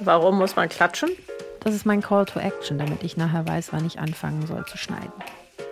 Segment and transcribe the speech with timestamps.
[0.00, 1.10] Warum muss man klatschen?
[1.60, 4.78] Das ist mein Call to Action, damit ich nachher weiß, wann ich anfangen soll zu
[4.78, 5.12] schneiden.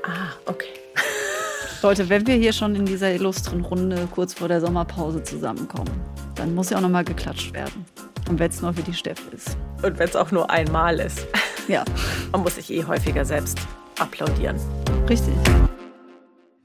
[0.03, 0.69] Ah, okay.
[1.83, 6.01] Leute, wenn wir hier schon in dieser illustren Runde kurz vor der Sommerpause zusammenkommen,
[6.35, 7.87] dann muss ja auch nochmal geklatscht werden.
[8.29, 9.57] Und wenn es nur für die Steff ist.
[9.83, 11.27] Und wenn es auch nur einmal ist.
[11.69, 11.85] Ja.
[12.33, 13.59] Man muss sich eh häufiger selbst
[13.99, 14.57] applaudieren.
[15.09, 15.35] Richtig.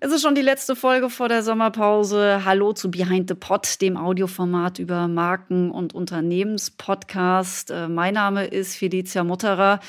[0.03, 2.43] Es ist schon die letzte Folge vor der Sommerpause.
[2.43, 7.69] Hallo zu Behind the Pod, dem Audioformat über Marken- und Unternehmenspodcast.
[7.69, 9.79] Äh, mein Name ist Felicia Mutterer.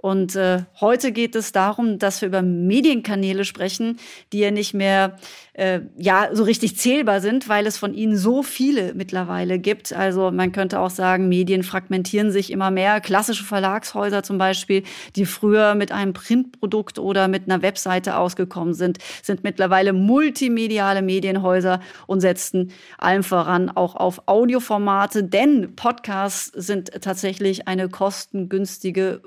[0.00, 3.98] Und äh, heute geht es darum, dass wir über Medienkanäle sprechen,
[4.32, 5.18] die ja nicht mehr
[5.52, 9.92] äh, ja so richtig zählbar sind, weil es von ihnen so viele mittlerweile gibt.
[9.92, 13.02] Also man könnte auch sagen, Medien fragmentieren sich immer mehr.
[13.02, 14.84] Klassische Verlagshäuser zum Beispiel,
[15.16, 21.78] die früher mit einem Printprodukt oder mit einer Webseite ausgekommen sind, sind mittlerweile multimediale Medienhäuser
[22.06, 29.20] und setzen allem voran auch auf Audioformate, denn Podcasts sind tatsächlich eine kostengünstige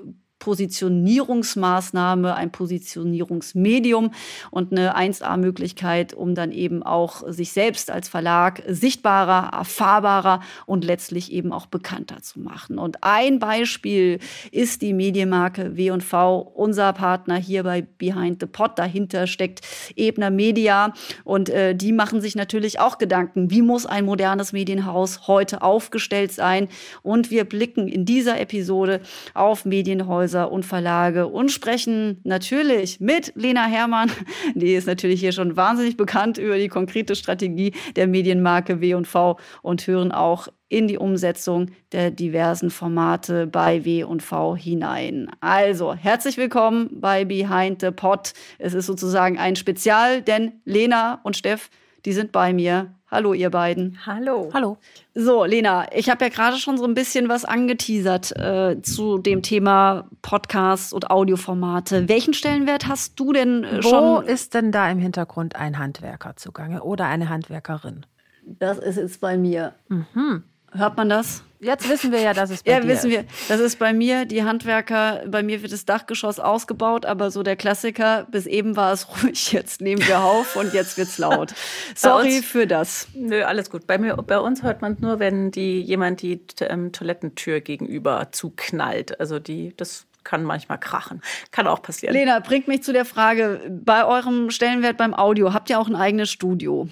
[0.44, 4.10] Positionierungsmaßnahme, ein Positionierungsmedium
[4.50, 11.32] und eine 1A-Möglichkeit, um dann eben auch sich selbst als Verlag sichtbarer, erfahrbarer und letztlich
[11.32, 12.78] eben auch bekannter zu machen.
[12.78, 14.18] Und ein Beispiel
[14.50, 18.78] ist die Medienmarke W&V, unser Partner hier bei Behind the Pot.
[18.78, 19.62] Dahinter steckt
[19.96, 20.92] Ebner Media
[21.24, 26.32] und äh, die machen sich natürlich auch Gedanken, wie muss ein modernes Medienhaus heute aufgestellt
[26.32, 26.68] sein?
[27.02, 29.00] Und wir blicken in dieser Episode
[29.32, 34.10] auf Medienhäuser Buchhäuser und Verlage und sprechen natürlich mit Lena Herrmann.
[34.54, 39.86] Die ist natürlich hier schon wahnsinnig bekannt über die konkrete Strategie der Medienmarke W&V und
[39.86, 45.30] hören auch in die Umsetzung der diversen Formate bei W&V hinein.
[45.40, 48.32] Also, herzlich willkommen bei Behind the Pot.
[48.58, 51.70] Es ist sozusagen ein Spezial, denn Lena und Steff,
[52.04, 53.96] die sind bei mir Hallo, ihr beiden.
[54.06, 54.50] Hallo.
[54.52, 54.76] Hallo.
[55.14, 59.40] So, Lena, ich habe ja gerade schon so ein bisschen was angeteasert äh, zu dem
[59.40, 62.08] Thema Podcasts und Audioformate.
[62.08, 64.02] Welchen Stellenwert hast du denn äh, Wo schon?
[64.02, 68.04] Wo ist denn da im Hintergrund ein Handwerker zugange oder eine Handwerkerin?
[68.44, 69.74] Das ist jetzt bei mir.
[69.88, 70.42] Mhm.
[70.76, 71.42] Hört man das?
[71.60, 73.16] Jetzt wissen wir ja, dass es bei ja, dir wissen ist.
[73.16, 73.24] wir.
[73.48, 77.56] Das ist bei mir, die Handwerker, bei mir wird das Dachgeschoss ausgebaut, aber so der
[77.56, 81.54] Klassiker, bis eben war es ruhig, jetzt nehmen wir auf und jetzt wird's laut.
[81.94, 83.08] Sorry uns- für das.
[83.14, 83.86] Nö, alles gut.
[83.86, 89.18] Bei, mir, bei uns hört man nur, wenn die, jemand die ähm, Toilettentür gegenüber zuknallt.
[89.20, 91.22] Also die, das kann manchmal krachen.
[91.50, 92.14] Kann auch passieren.
[92.14, 95.96] Lena, bringt mich zu der Frage, bei eurem Stellenwert beim Audio, habt ihr auch ein
[95.96, 96.88] eigenes Studio?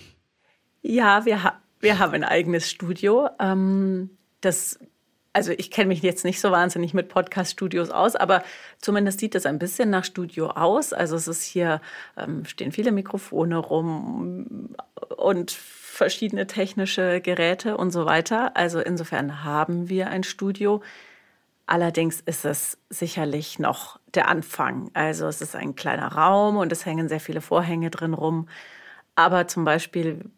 [0.83, 3.29] Ja, wir, ha wir haben ein eigenes Studio.
[3.39, 4.11] Ähm,
[4.41, 4.79] das,
[5.33, 8.43] also ich kenne mich jetzt nicht so wahnsinnig mit Podcast-Studios aus, aber
[8.79, 10.93] zumindest sieht es ein bisschen nach Studio aus.
[10.93, 11.81] Also es ist hier,
[12.17, 14.75] ähm, stehen viele Mikrofone rum
[15.17, 18.57] und verschiedene technische Geräte und so weiter.
[18.57, 20.83] Also insofern haben wir ein Studio.
[21.67, 24.91] Allerdings ist es sicherlich noch der Anfang.
[24.95, 28.49] Also es ist ein kleiner Raum und es hängen sehr viele Vorhänge drin rum.
[29.15, 30.31] Aber zum Beispiel,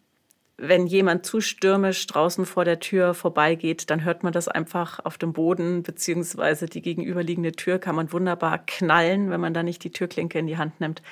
[0.57, 5.19] wenn jemand zu stürmisch draußen vor der Tür vorbeigeht, dann hört man das einfach auf
[5.19, 9.91] dem Boden, beziehungsweise die gegenüberliegende Tür kann man wunderbar knallen, wenn man da nicht die
[9.91, 11.03] Türklinke in die Hand nimmt.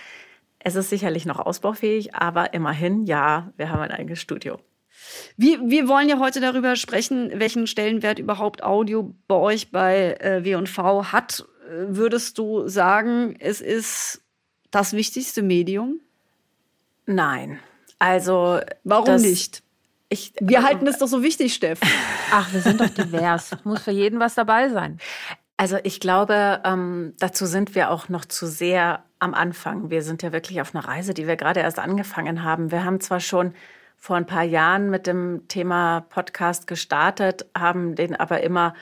[0.61, 4.61] Es ist sicherlich noch ausbaufähig, aber immerhin, ja, wir haben ein eigenes Studio.
[5.37, 10.45] Wir, wir wollen ja heute darüber sprechen, welchen Stellenwert überhaupt Audio bei euch bei äh,
[10.45, 11.45] W&V hat.
[11.69, 14.23] Würdest du sagen, es ist
[14.71, 16.01] das wichtigste Medium?
[17.07, 17.59] Nein,
[18.03, 19.63] also Warum das, nicht?
[20.09, 21.81] Ich, Wir halten es doch so wichtig, Steff.
[22.33, 23.53] Ach, wir sind doch divers.
[23.65, 24.99] Muss für jeden was dabei sein.
[25.57, 29.91] Also ich glaube, ähm, dazu sind wir auch noch zu sehr am Anfang.
[29.91, 32.73] Wir sind ja wirklich auf einer Reise, die wir gerade erst angefangen haben.
[32.73, 33.55] Wir haben zwar schon
[33.97, 38.75] vor ein paar Jahren mit dem Thema Podcast gestartet, haben den aber immer,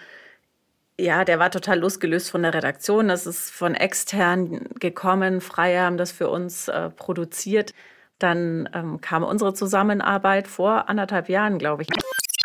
[0.99, 3.09] ja, der war total losgelöst von der Redaktion.
[3.09, 5.43] Das ist von extern gekommen.
[5.43, 7.75] Freie haben das für uns äh, produziert.
[8.21, 11.89] Dann ähm, kam unsere Zusammenarbeit vor anderthalb Jahren, glaube ich.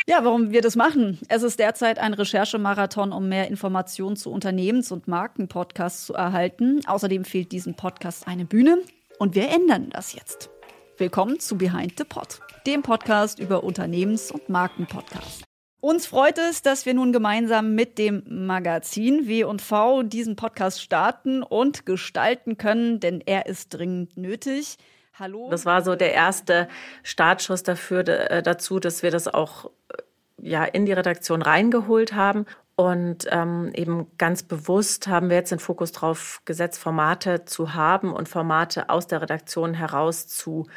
[0.08, 1.20] Ja, warum wir das machen.
[1.30, 6.82] Es ist derzeit ein Recherchemarathon, um mehr Informationen zu Unternehmens- und Markenpodcasts zu erhalten.
[6.88, 8.78] Außerdem fehlt diesem Podcast eine Bühne
[9.20, 10.50] und wir ändern das jetzt.
[10.98, 15.44] Willkommen zu Behind the Pod, dem Podcast über Unternehmens- und Markenpodcasts.
[15.82, 21.86] Uns freut es, dass wir nun gemeinsam mit dem Magazin W&V diesen Podcast starten und
[21.86, 24.78] gestalten können, denn er ist dringend nötig.
[25.18, 25.48] Hallo.
[25.50, 26.68] Das war so der erste
[27.04, 30.02] Startschuss dafür, äh, dazu, dass wir das auch äh,
[30.42, 32.46] ja, in die Redaktion reingeholt haben.
[32.76, 38.14] Und ähm, eben ganz bewusst haben wir jetzt den Fokus darauf gesetzt, Formate zu haben
[38.14, 40.68] und Formate aus der Redaktion heraus zu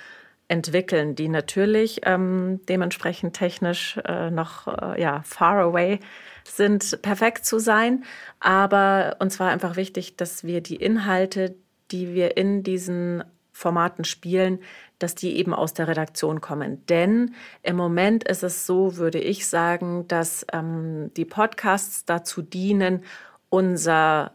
[0.47, 5.99] entwickeln, die natürlich ähm, dementsprechend technisch äh, noch äh, ja, far away
[6.45, 8.05] sind, perfekt zu sein.
[8.39, 11.57] Aber uns war einfach wichtig, dass wir die Inhalte,
[11.91, 13.25] die wir in diesen
[13.59, 14.61] Formaten spielen,
[15.01, 16.87] dass die eben aus der Redaktion kommen.
[16.87, 17.35] Denn
[17.65, 23.03] im Moment ist es so, würde ich sagen, dass ähm, die Podcasts dazu dienen,
[23.49, 24.31] unser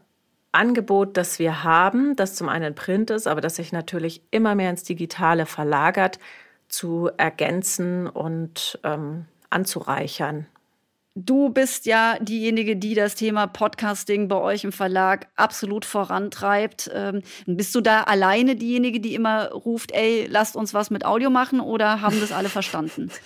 [0.52, 4.68] Angebot, das wir haben, das zum einen Print ist, aber das sich natürlich immer mehr
[4.68, 6.18] ins Digitale verlagert,
[6.68, 10.46] zu ergänzen und ähm, anzureichern.
[11.16, 16.90] Du bist ja diejenige, die das Thema Podcasting bei euch im Verlag absolut vorantreibt.
[16.92, 21.30] Ähm, bist du da alleine diejenige, die immer ruft, ey, lasst uns was mit Audio
[21.30, 23.10] machen oder haben das alle verstanden?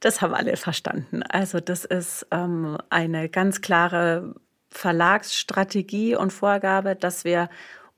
[0.00, 1.24] Das haben alle verstanden.
[1.24, 4.32] Also das ist ähm, eine ganz klare
[4.70, 7.48] Verlagsstrategie und Vorgabe, dass wir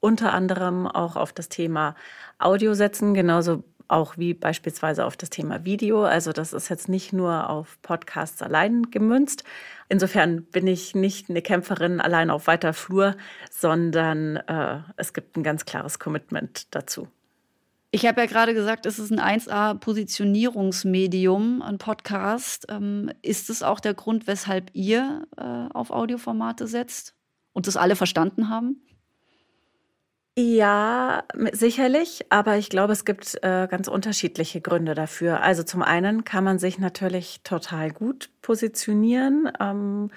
[0.00, 1.94] unter anderem auch auf das Thema
[2.38, 6.04] Audio setzen, genauso auch wie beispielsweise auf das Thema Video.
[6.04, 9.44] Also das ist jetzt nicht nur auf Podcasts allein gemünzt.
[9.88, 13.16] Insofern bin ich nicht eine Kämpferin allein auf weiter Flur,
[13.50, 17.08] sondern äh, es gibt ein ganz klares Commitment dazu.
[17.92, 22.66] Ich habe ja gerade gesagt, es ist ein 1A-Positionierungsmedium, ein Podcast.
[22.68, 27.16] Ähm, ist es auch der Grund, weshalb ihr äh, auf Audioformate setzt
[27.52, 28.80] und das alle verstanden haben?
[30.42, 35.42] Ja, sicherlich, aber ich glaube, es gibt äh, ganz unterschiedliche Gründe dafür.
[35.42, 40.10] Also zum einen kann man sich natürlich total gut positionieren ähm,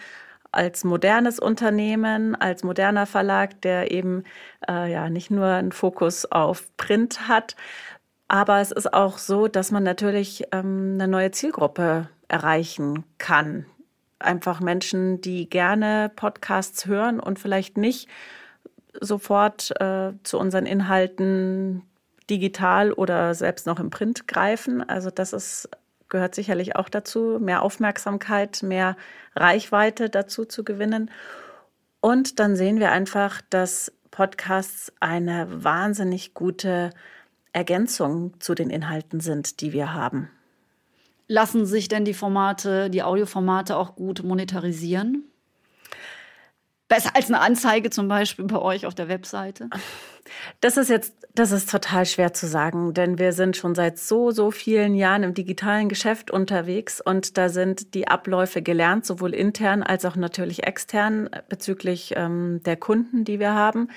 [0.50, 4.24] als modernes Unternehmen, als moderner Verlag, der eben
[4.66, 7.58] äh, ja nicht nur einen Fokus auf Print hat,
[8.30, 13.66] aber es ist auch so, dass man natürlich ähm, eine neue Zielgruppe erreichen kann.
[14.20, 18.08] Einfach Menschen, die gerne Podcasts hören und vielleicht nicht
[19.00, 21.84] sofort äh, zu unseren Inhalten
[22.30, 24.88] digital oder selbst noch im Print greifen.
[24.88, 25.70] Also das ist,
[26.10, 28.96] gehört sicherlich auch dazu, mehr Aufmerksamkeit, mehr
[29.36, 31.12] Reichweite dazu zu gewinnen.
[32.00, 36.92] Und dann sehen wir einfach, dass Podcasts eine wahnsinnig gute
[37.52, 40.30] Ergänzung zu den Inhalten sind, die wir haben.
[41.28, 45.24] Lassen sich denn die Formate, die Audioformate auch gut monetarisieren?
[46.94, 49.68] Besser als eine Anzeige zum Beispiel bei euch auf der Webseite?
[50.62, 54.30] Das ist jetzt, das ist total schwer zu sagen, denn wir sind schon seit so,
[54.30, 59.82] so vielen Jahren im digitalen Geschäft unterwegs und da sind die Abläufe gelernt, sowohl intern
[59.82, 63.90] als auch natürlich extern bezüglich ähm, der Kunden, die wir haben.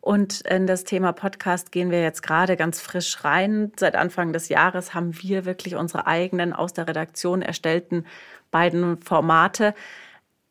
[0.00, 3.72] Und in das Thema Podcast gehen wir jetzt gerade ganz frisch rein.
[3.76, 8.06] Seit Anfang des Jahres haben wir wirklich unsere eigenen aus der Redaktion erstellten
[8.52, 9.74] beiden Formate.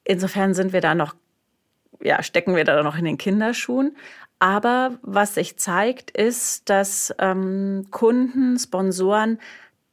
[0.03, 1.15] Insofern sind wir da noch
[2.01, 3.95] ja, stecken wir da noch in den Kinderschuhen.
[4.39, 9.39] Aber was sich zeigt, ist, dass ähm, Kunden, Sponsoren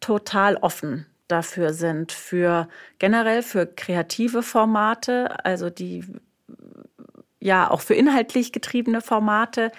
[0.00, 2.68] total offen dafür sind, für
[2.98, 6.04] generell für kreative Formate, also die
[7.38, 9.70] ja auch für inhaltlich getriebene Formate,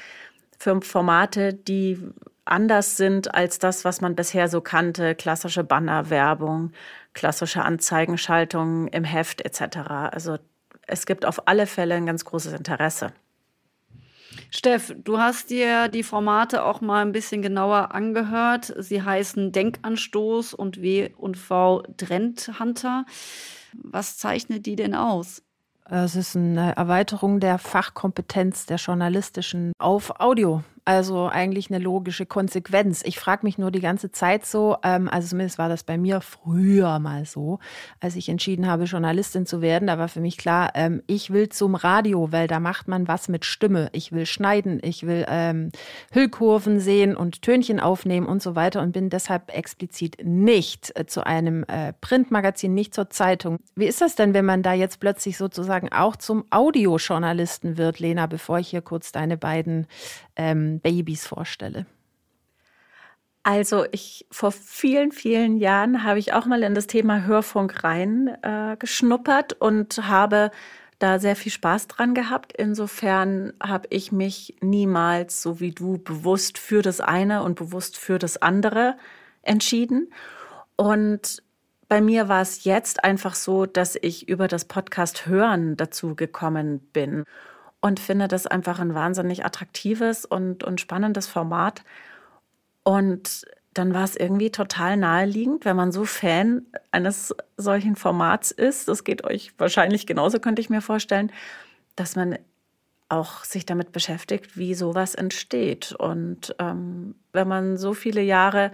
[0.58, 2.00] für Formate, die
[2.46, 6.72] anders sind als das, was man bisher so kannte, klassische Bannerwerbung,
[7.14, 9.78] klassische Anzeigenschaltung im Heft etc.
[10.12, 10.38] Also
[10.92, 13.14] es gibt auf alle Fälle ein ganz großes Interesse.
[14.50, 18.74] Steff, du hast dir die Formate auch mal ein bisschen genauer angehört.
[18.78, 23.06] Sie heißen Denkanstoß und W und V Trendhunter.
[23.74, 25.42] Was zeichnet die denn aus?
[25.90, 30.64] Es ist eine Erweiterung der Fachkompetenz der journalistischen auf Audio.
[30.84, 33.04] Also eigentlich eine logische Konsequenz.
[33.06, 36.22] Ich frage mich nur die ganze Zeit so, ähm, also zumindest war das bei mir
[36.22, 37.60] früher mal so,
[38.00, 41.50] als ich entschieden habe, Journalistin zu werden, da war für mich klar, ähm, ich will
[41.50, 43.90] zum Radio, weil da macht man was mit Stimme.
[43.92, 45.72] Ich will schneiden, ich will ähm,
[46.12, 51.26] Hüllkurven sehen und Tönchen aufnehmen und so weiter und bin deshalb explizit nicht äh, zu
[51.28, 53.60] einem äh, Printmagazin, nicht zur Zeitung.
[53.76, 58.26] Wie ist das denn, wenn man da jetzt plötzlich sozusagen auch zum Audiojournalisten wird, Lena,
[58.26, 59.86] bevor ich hier kurz deine beiden
[60.36, 61.86] ähm, Babys vorstelle?
[63.44, 68.28] Also ich vor vielen, vielen Jahren habe ich auch mal in das Thema Hörfunk rein
[68.44, 70.52] äh, geschnuppert und habe
[71.00, 72.54] da sehr viel Spaß dran gehabt.
[72.56, 78.20] Insofern habe ich mich niemals, so wie du, bewusst für das eine und bewusst für
[78.20, 78.96] das andere
[79.42, 80.14] entschieden.
[80.76, 81.42] Und
[81.88, 86.80] bei mir war es jetzt einfach so, dass ich über das Podcast Hören dazu gekommen
[86.94, 87.26] bin
[87.82, 91.84] und finde das einfach ein wahnsinnig attraktives und, und spannendes Format.
[92.84, 98.88] Und dann war es irgendwie total naheliegend, wenn man so Fan eines solchen Formats ist,
[98.88, 101.32] das geht euch wahrscheinlich genauso, könnte ich mir vorstellen,
[101.96, 102.38] dass man
[103.10, 105.94] auch sich damit beschäftigt, wie sowas entsteht.
[105.94, 108.72] Und ähm, wenn man so viele Jahre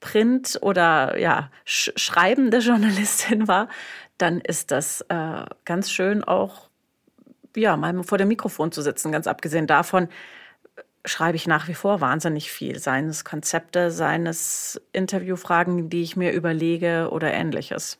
[0.00, 3.68] Print oder ja, sch schreibende Journalistin war,
[4.18, 6.68] dann ist das äh, ganz schön auch,
[7.56, 9.12] ja, mal vor dem Mikrofon zu sitzen.
[9.12, 12.78] Ganz abgesehen davon äh, schreibe ich nach wie vor wahnsinnig viel.
[12.78, 17.98] Seien es Konzepte, seien es Interviewfragen, die ich mir überlege oder ähnliches.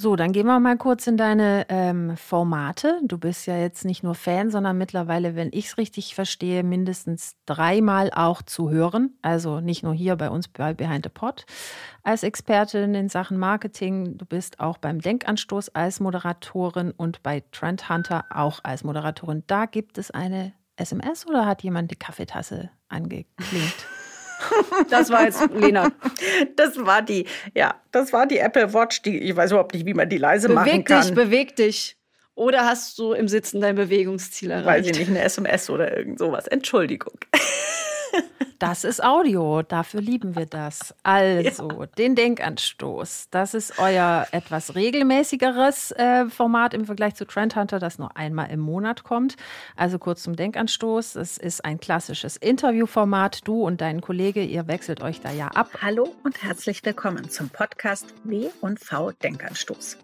[0.00, 3.00] So, dann gehen wir mal kurz in deine ähm, Formate.
[3.02, 7.34] Du bist ja jetzt nicht nur Fan, sondern mittlerweile, wenn ich es richtig verstehe, mindestens
[7.46, 9.18] dreimal auch zu hören.
[9.22, 11.46] Also nicht nur hier bei uns bei Behind the Pod
[12.04, 14.16] als Expertin in Sachen Marketing.
[14.16, 19.42] Du bist auch beim Denkanstoß als Moderatorin und bei Trend Hunter auch als Moderatorin.
[19.48, 23.26] Da gibt es eine SMS oder hat jemand die Kaffeetasse angeklingt?
[24.90, 25.90] Das war jetzt Lena.
[26.56, 29.02] Das war die, ja, das war die Apple Watch.
[29.02, 31.14] Die, ich weiß überhaupt nicht, wie man die leise beweg machen kann.
[31.14, 31.96] Beweg dich, beweg dich.
[32.34, 34.66] Oder hast du im Sitzen dein Bewegungsziel erreicht?
[34.66, 36.46] Weiß ich nicht, eine SMS oder irgend sowas.
[36.46, 37.18] Entschuldigung.
[38.58, 40.92] Das ist Audio, dafür lieben wir das.
[41.04, 41.86] Also, ja.
[41.96, 43.28] den Denkanstoß.
[43.30, 48.50] Das ist euer etwas regelmäßigeres äh, Format im Vergleich zu Trend Hunter, das nur einmal
[48.50, 49.36] im Monat kommt.
[49.76, 51.14] Also kurz zum Denkanstoß.
[51.14, 53.46] Es ist ein klassisches Interviewformat.
[53.46, 55.70] Du und dein Kollege, ihr wechselt euch da ja ab.
[55.80, 59.98] Hallo und herzlich willkommen zum Podcast W und V Denkanstoß.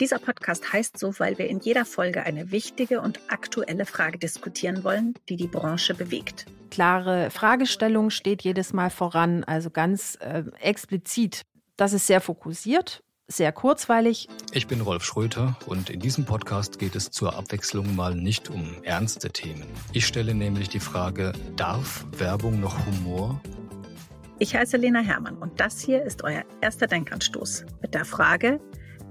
[0.00, 4.84] Dieser Podcast heißt so, weil wir in jeder Folge eine wichtige und aktuelle Frage diskutieren
[4.84, 6.46] wollen, die die Branche bewegt.
[6.70, 11.42] Klare Fragestellung steht jedes Mal voran, also ganz äh, explizit.
[11.76, 14.28] Das ist sehr fokussiert, sehr kurzweilig.
[14.52, 18.76] Ich bin Rolf Schröter und in diesem Podcast geht es zur Abwechslung mal nicht um
[18.84, 19.64] ernste Themen.
[19.94, 23.40] Ich stelle nämlich die Frage, darf Werbung noch Humor?
[24.38, 28.60] Ich heiße Lena Hermann und das hier ist euer erster Denkanstoß mit der Frage,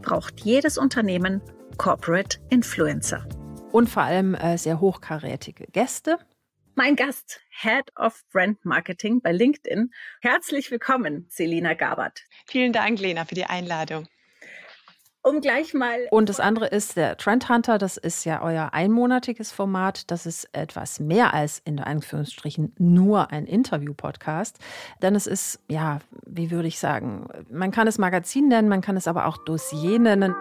[0.08, 1.42] braucht jedes Unternehmen
[1.78, 3.28] Corporate Influencer.
[3.74, 6.18] Und vor allem äh, sehr hochkarätige Gäste.
[6.76, 9.92] Mein Gast, Head of Brand Marketing bei LinkedIn.
[10.22, 12.24] Herzlich willkommen, Selina Gabert.
[12.46, 14.08] Vielen Dank, Lena, für die Einladung
[15.28, 16.08] um gleich mal.
[16.12, 17.78] Und das andere ist der Trend Hunter.
[17.78, 20.10] Das ist ja euer einmonatiges Format.
[20.12, 24.60] Das ist etwas mehr als in Anführungsstrichen nur ein Interview-Podcast.
[25.02, 28.98] Denn es ist, ja, wie würde ich sagen, man kann es Magazin nennen, man kann
[28.98, 30.36] es aber auch Dossier nennen.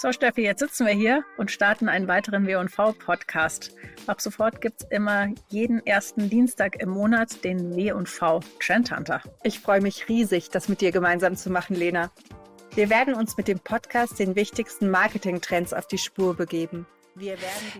[0.00, 3.74] So, Steffi, jetzt sitzen wir hier und starten einen weiteren W&V-Podcast.
[4.06, 9.20] Ab sofort gibt es immer jeden ersten Dienstag im Monat den W&V Trend Hunter.
[9.42, 12.12] Ich freue mich riesig, das mit dir gemeinsam zu machen, Lena.
[12.74, 16.86] Wir werden uns mit dem Podcast den wichtigsten Marketingtrends auf die Spur begeben.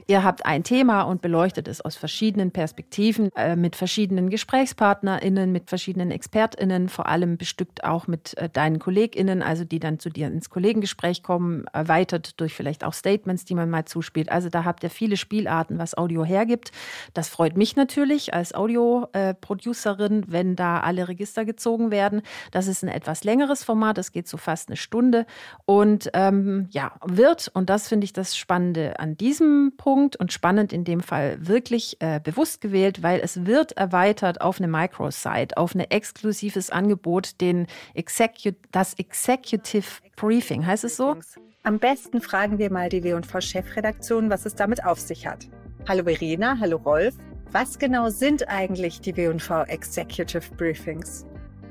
[0.07, 5.69] Ihr habt ein Thema und beleuchtet es aus verschiedenen Perspektiven, äh, mit verschiedenen GesprächspartnerInnen, mit
[5.69, 10.27] verschiedenen ExpertInnen, vor allem bestückt auch mit äh, deinen KollegInnen, also die dann zu dir
[10.27, 14.31] ins Kollegengespräch kommen, erweitert durch vielleicht auch Statements, die man mal zuspielt.
[14.31, 16.73] Also da habt ihr viele Spielarten, was Audio hergibt.
[17.15, 22.23] Das freut mich natürlich als Audio-Producerin, wenn da alle Register gezogen werden.
[22.51, 25.27] Das ist ein etwas längeres Format, das geht so fast eine Stunde
[25.65, 30.33] und ähm, ja, wird, und das finde ich das Spannende an diesem diesem Punkt und
[30.33, 35.55] spannend in dem Fall wirklich äh, bewusst gewählt, weil es wird erweitert auf eine Microsite,
[35.59, 40.65] auf ein exklusives Angebot, den Execu das Executive Briefing.
[40.65, 41.17] Heißt es so?
[41.63, 45.47] Am besten fragen wir mal die W&V-Chefredaktion, was es damit auf sich hat.
[45.87, 47.15] Hallo Verena, hallo Rolf.
[47.53, 51.27] Was genau sind eigentlich die W&V Executive Briefings?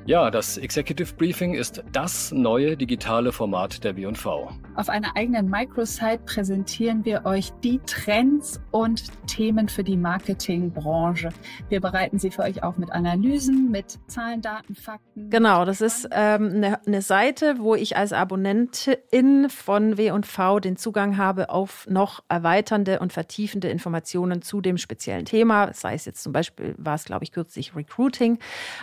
[0.06, 4.52] Ja, das Executive Briefing ist das neue digitale Format der W&V.
[4.78, 11.30] Auf einer eigenen Microsite präsentieren wir euch die Trends und Themen für die Marketingbranche.
[11.68, 15.32] Wir bereiten sie für euch auf mit Analysen, mit Zahlen, Daten, Fakten.
[15.32, 21.18] Genau, das ist ähm, eine, eine Seite, wo ich als Abonnentin von W&V den Zugang
[21.18, 25.74] habe auf noch erweiternde und vertiefende Informationen zu dem speziellen Thema.
[25.74, 28.38] Sei es jetzt zum Beispiel, war es glaube ich kürzlich Recruiting.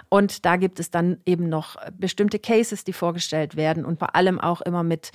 [0.09, 4.41] Und da gibt es dann eben noch bestimmte Cases, die vorgestellt werden und vor allem
[4.41, 5.13] auch immer mit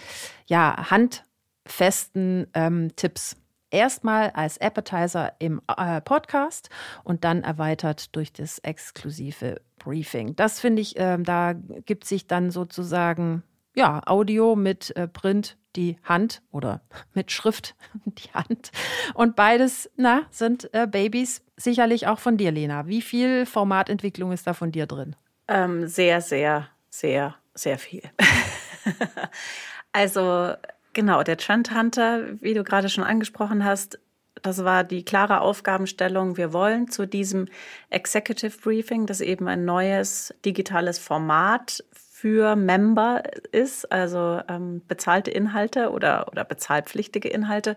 [0.48, 3.36] ja, handfesten ähm, Tipps.
[3.72, 6.70] Erstmal als Appetizer im äh, Podcast
[7.04, 10.36] und dann erweitert durch das exklusive Briefing.
[10.36, 13.44] Das finde ich, äh, da gibt sich dann sozusagen
[13.76, 16.82] ja, Audio mit äh, Print die Hand oder
[17.14, 18.72] mit Schrift die Hand.
[19.14, 22.88] Und beides, na, sind äh, Babys sicherlich auch von dir, Lena.
[22.88, 25.16] Wie viel Formatentwicklung ist da von dir drin?
[25.48, 28.04] Ähm, sehr, sehr, sehr, sehr viel.
[29.92, 30.54] also
[30.94, 34.00] genau, der Trend Hunter, wie du gerade schon angesprochen hast,
[34.42, 36.38] das war die klare Aufgabenstellung.
[36.38, 37.48] Wir wollen zu diesem
[37.90, 45.92] Executive Briefing, das eben ein neues digitales Format für Member ist, also ähm, bezahlte Inhalte
[45.92, 47.76] oder, oder bezahlpflichtige Inhalte,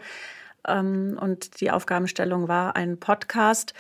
[0.64, 3.75] Ähm, und die Aufgabenstellung war, einen Podcast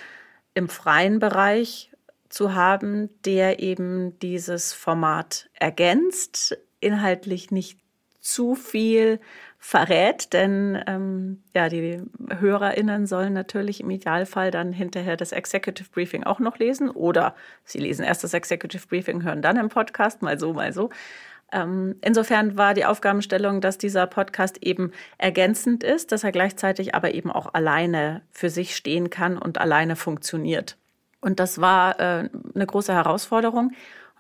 [0.54, 1.92] im freien Bereich
[2.28, 7.78] zu haben, der eben dieses Format ergänzt, inhaltlich nicht
[8.22, 9.20] zu viel
[9.58, 12.00] verrät, denn ähm, ja, die
[12.38, 17.78] HörerInnen sollen natürlich im Idealfall dann hinterher das Executive Briefing auch noch lesen oder sie
[17.78, 20.90] lesen erst das Executive Briefing, hören dann im Podcast, mal so, mal so.
[21.52, 27.14] Ähm, insofern war die Aufgabenstellung, dass dieser Podcast eben ergänzend ist, dass er gleichzeitig aber
[27.14, 30.76] eben auch alleine für sich stehen kann und alleine funktioniert.
[31.20, 33.72] Und das war äh, eine große Herausforderung.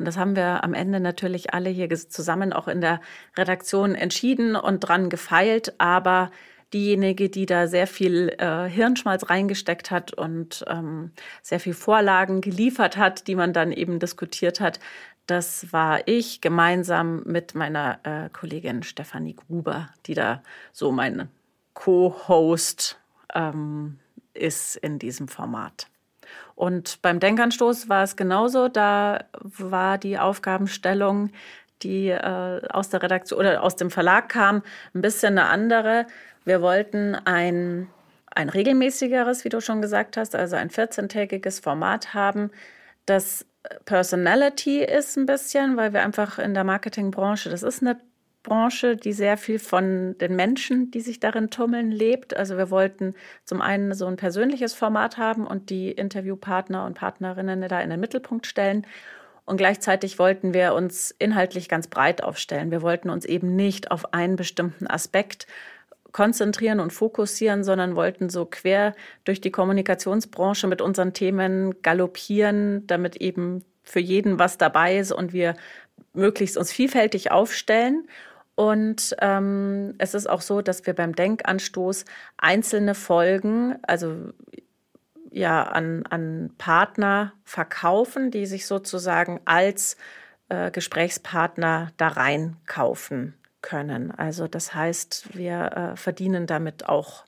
[0.02, 3.00] Und das haben wir am Ende natürlich alle hier zusammen auch in der
[3.38, 5.74] Redaktion entschieden und dran gefeilt.
[5.78, 6.32] Aber
[6.72, 12.96] diejenige, die da sehr viel äh, Hirnschmalz reingesteckt hat und ähm, sehr viel Vorlagen geliefert
[12.96, 14.80] hat, die man dann eben diskutiert hat,
[15.26, 20.42] das war ich gemeinsam mit meiner äh, Kollegin Stefanie Gruber, die da
[20.72, 21.28] so mein
[21.74, 22.98] Co-Host
[23.36, 24.00] ähm,
[24.34, 25.86] ist in diesem Format.
[26.54, 28.68] Und beim Denkanstoß war es genauso.
[28.68, 31.30] Da war die Aufgabenstellung,
[31.82, 34.62] die äh, aus der Redaktion oder aus dem Verlag kam,
[34.94, 36.06] ein bisschen eine andere.
[36.44, 37.88] Wir wollten ein,
[38.26, 42.50] ein regelmäßigeres, wie du schon gesagt hast, also ein 14-tägiges Format haben,
[43.06, 43.46] das
[43.84, 47.98] Personality ist ein bisschen, weil wir einfach in der Marketingbranche, das ist eine
[48.42, 52.36] Branche, die sehr viel von den Menschen, die sich darin tummeln, lebt.
[52.36, 57.68] Also wir wollten zum einen so ein persönliches Format haben und die Interviewpartner und Partnerinnen
[57.68, 58.86] da in den Mittelpunkt stellen.
[59.44, 62.70] Und gleichzeitig wollten wir uns inhaltlich ganz breit aufstellen.
[62.70, 65.46] Wir wollten uns eben nicht auf einen bestimmten Aspekt
[66.12, 68.94] konzentrieren und fokussieren, sondern wollten so quer
[69.24, 75.32] durch die Kommunikationsbranche mit unseren Themen galoppieren, damit eben für jeden was dabei ist und
[75.32, 75.56] wir
[76.12, 78.06] möglichst uns vielfältig aufstellen.
[78.54, 82.04] Und ähm, es ist auch so, dass wir beim Denkanstoß
[82.36, 84.32] einzelne Folgen, also
[85.30, 89.96] ja, an, an Partner verkaufen, die sich sozusagen als
[90.50, 94.10] äh, Gesprächspartner da reinkaufen können.
[94.10, 97.24] Also das heißt, wir äh, verdienen damit auch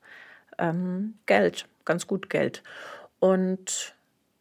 [0.59, 2.63] ähm, Geld, ganz gut Geld.
[3.21, 3.95] Und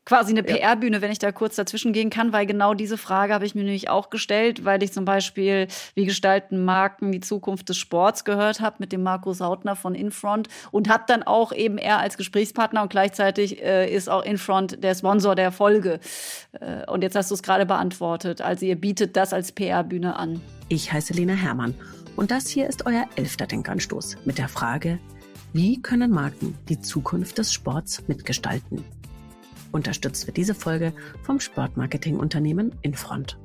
[0.05, 3.45] quasi eine PR-Bühne, wenn ich da kurz dazwischen gehen kann, weil genau diese Frage habe
[3.45, 7.77] ich mir nämlich auch gestellt, weil ich zum Beispiel, wie gestalten Marken die Zukunft des
[7.77, 11.99] Sports gehört habe mit dem Marco Sautner von Infront und habe dann auch eben er
[11.99, 15.99] als Gesprächspartner und gleichzeitig äh, ist auch Infront der Sponsor der Folge.
[16.59, 18.41] Äh, und jetzt hast du es gerade beantwortet.
[18.41, 20.41] Also ihr bietet das als PR-Bühne an.
[20.67, 21.75] Ich heiße Lena Hermann
[22.15, 24.99] und das hier ist euer elfter Denkanstoß mit der Frage,
[25.53, 28.83] wie können Marken die Zukunft des Sports mitgestalten?
[29.73, 33.39] Unterstützt wird diese Folge vom Sportmarketingunternehmen Infront.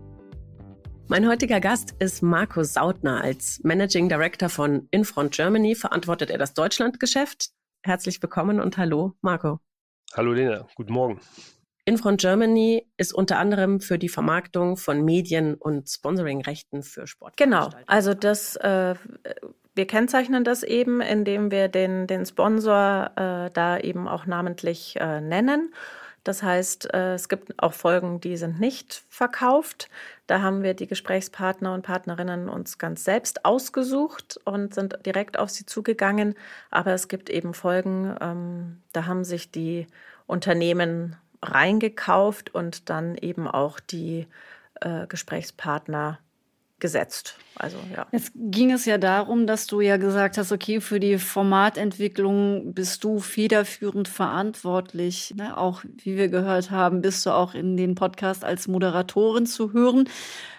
[1.09, 3.23] Mein heutiger Gast ist Markus Sautner.
[3.23, 7.49] Als Managing Director von Infront Germany verantwortet er das Deutschlandgeschäft.
[7.83, 9.61] Herzlich willkommen und hallo, Marco.
[10.13, 11.19] Hallo Lena, guten Morgen.
[11.87, 17.39] Infront Germany ist unter anderem für die Vermarktung von Medien- und Sponsoringrechten für Sport.
[17.39, 18.97] Genau, also das, äh,
[19.75, 25.23] wir kennzeichnen das eben, indem wir den, den Sponsor äh, da eben auch namentlich äh,
[25.23, 25.73] nennen.
[26.29, 29.89] Das heißt, äh, es gibt auch Folgen, die sind nicht verkauft.
[30.27, 35.49] Da haben wir die Gesprächspartner und Partnerinnen uns ganz selbst ausgesucht und sind direkt auf
[35.49, 36.35] sie zugegangen.
[36.71, 39.87] Aber es gibt eben Folgen, ähm, da haben sich die
[40.27, 44.27] Unternehmen reingekauft und dann eben auch die
[44.83, 46.19] äh, Gesprächspartner
[46.81, 47.37] gesetzt.
[47.57, 48.07] Also ja.
[48.13, 53.03] Jetzt ging es ja darum, dass du ja gesagt hast, okay, für die Formatentwicklung bist
[53.03, 55.35] du federführend verantwortlich.
[55.37, 55.57] Ne?
[55.57, 60.09] Auch wie wir gehört haben, bist du auch in den Podcast als Moderatorin zu hören.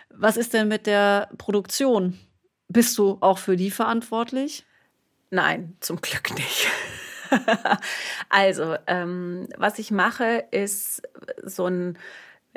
[0.10, 2.20] Was ist denn mit der Produktion?
[2.68, 4.66] Bist du auch für die verantwortlich?
[5.32, 6.68] Nein, zum Glück nicht.
[8.30, 11.04] also, ähm, was ich mache, ist
[11.44, 11.98] so ein,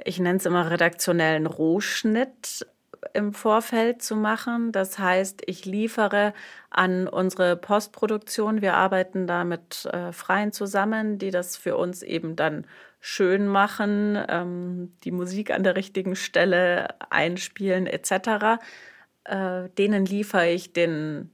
[0.04, 2.66] ich nenne es immer redaktionellen Rohschnitt
[3.14, 4.72] im Vorfeld zu machen.
[4.72, 6.32] Das heißt, ich liefere
[6.70, 8.62] an unsere Postproduktion.
[8.62, 12.66] Wir arbeiten da mit äh, Freien zusammen, die das für uns eben dann
[13.00, 18.62] schön machen, ähm, die Musik an der richtigen Stelle einspielen etc.
[19.24, 21.30] Äh, denen liefere ich den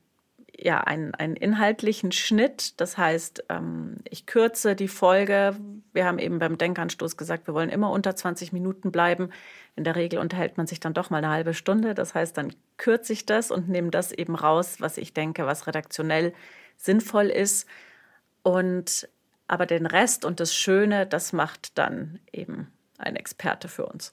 [0.60, 2.80] ja, einen, einen inhaltlichen Schnitt.
[2.80, 5.56] Das heißt, ähm, ich kürze die Folge.
[5.92, 9.30] Wir haben eben beim Denkanstoß gesagt, wir wollen immer unter 20 Minuten bleiben.
[9.78, 11.94] In der Regel unterhält man sich dann doch mal eine halbe Stunde.
[11.94, 15.68] Das heißt, dann kürze ich das und nehme das eben raus, was ich denke, was
[15.68, 16.34] redaktionell
[16.76, 17.68] sinnvoll ist.
[18.42, 19.08] Und
[19.46, 24.12] aber den Rest und das Schöne, das macht dann eben ein Experte für uns.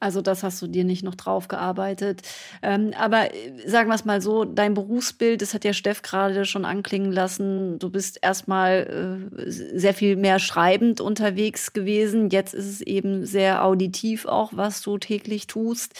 [0.00, 2.22] Also das hast du dir nicht noch drauf gearbeitet.
[2.62, 6.46] Ähm, aber äh, sagen wir es mal so, dein Berufsbild, das hat ja Steff gerade
[6.46, 7.78] schon anklingen lassen.
[7.78, 12.30] Du bist erstmal äh, sehr viel mehr schreibend unterwegs gewesen.
[12.30, 15.92] Jetzt ist es eben sehr auditiv auch, was du täglich tust.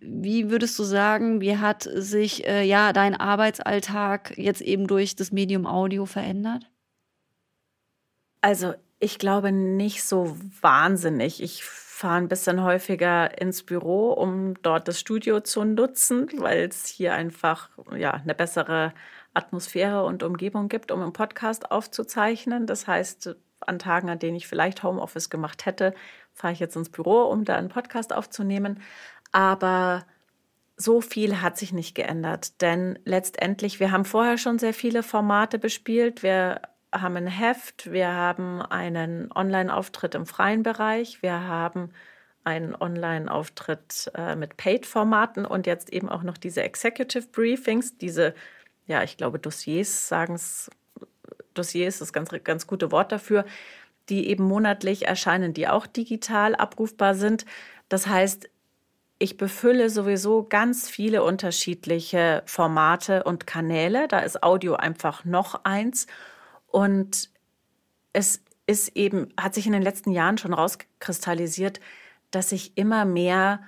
[0.00, 5.30] Wie würdest du sagen, wie hat sich äh, ja dein Arbeitsalltag jetzt eben durch das
[5.30, 6.70] Medium Audio verändert?
[8.40, 11.42] Also ich glaube nicht so wahnsinnig.
[11.42, 11.62] Ich
[12.02, 17.14] fahre ein bisschen häufiger ins Büro, um dort das Studio zu nutzen, weil es hier
[17.14, 18.92] einfach ja, eine bessere
[19.34, 22.66] Atmosphäre und Umgebung gibt, um einen Podcast aufzuzeichnen.
[22.66, 25.94] Das heißt, an Tagen, an denen ich vielleicht Homeoffice gemacht hätte,
[26.32, 28.82] fahre ich jetzt ins Büro, um da einen Podcast aufzunehmen.
[29.30, 30.04] Aber
[30.76, 35.60] so viel hat sich nicht geändert, denn letztendlich, wir haben vorher schon sehr viele Formate
[35.60, 36.24] bespielt.
[36.24, 41.90] Wir haben ein Heft, wir haben einen Online-Auftritt im freien Bereich, wir haben
[42.44, 48.34] einen Online-Auftritt äh, mit Paid-Formaten und jetzt eben auch noch diese Executive Briefings, diese,
[48.86, 50.70] ja, ich glaube, Dossiers sagen es,
[51.54, 53.44] Dossiers ist das ganz, ganz gute Wort dafür,
[54.08, 57.44] die eben monatlich erscheinen, die auch digital abrufbar sind.
[57.88, 58.48] Das heißt,
[59.18, 64.08] ich befülle sowieso ganz viele unterschiedliche Formate und Kanäle.
[64.08, 66.08] Da ist Audio einfach noch eins.
[66.72, 67.30] Und
[68.12, 71.80] es ist eben, hat sich in den letzten Jahren schon rauskristallisiert,
[72.30, 73.60] dass sich immer mehr,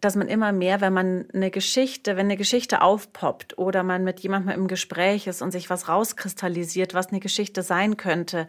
[0.00, 4.20] dass man immer mehr, wenn man eine Geschichte, wenn eine Geschichte aufpoppt oder man mit
[4.20, 8.46] jemandem im Gespräch ist und sich was rauskristallisiert, was eine Geschichte sein könnte,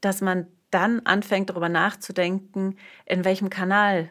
[0.00, 4.08] dass man dann anfängt darüber nachzudenken, in welchem Kanal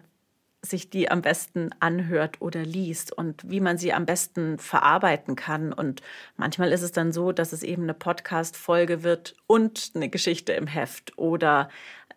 [0.65, 5.73] sich die am besten anhört oder liest und wie man sie am besten verarbeiten kann.
[5.73, 6.02] Und
[6.38, 10.67] manchmal ist es dann so, dass es eben eine Podcast-Folge wird und eine Geschichte im
[10.67, 11.69] Heft oder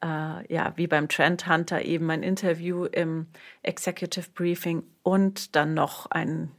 [0.03, 3.27] äh, ja, wie beim Trend Hunter eben ein Interview im
[3.63, 6.53] Executive Briefing und dann noch ein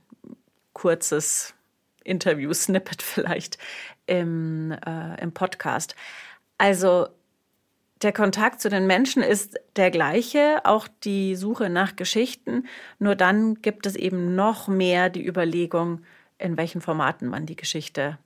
[0.73, 1.53] kurzes
[2.03, 3.57] Interview-Snippet vielleicht
[4.07, 5.95] im, äh, im Podcast.
[6.57, 7.07] Also
[8.01, 12.67] der Kontakt zu den Menschen ist der gleiche, auch die Suche nach Geschichten.
[12.99, 16.01] Nur dann gibt es eben noch mehr die Überlegung,
[16.37, 18.17] in welchen Formaten man die Geschichte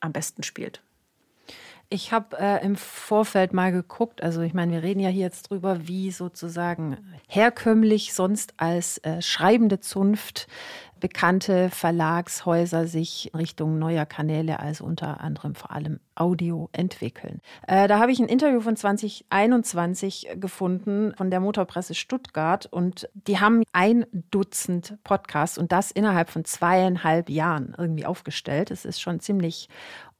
[0.00, 0.82] am besten spielt.
[1.90, 5.44] Ich habe äh, im Vorfeld mal geguckt, also ich meine, wir reden ja hier jetzt
[5.48, 10.48] drüber, wie sozusagen herkömmlich sonst als äh, schreibende Zunft
[11.00, 17.40] bekannte Verlagshäuser sich Richtung neuer Kanäle, also unter anderem vor allem Audio, entwickeln.
[17.66, 23.38] Äh, da habe ich ein Interview von 2021 gefunden von der Motorpresse Stuttgart und die
[23.38, 28.70] haben ein Dutzend Podcasts und das innerhalb von zweieinhalb Jahren irgendwie aufgestellt.
[28.70, 29.68] Es ist schon ziemlich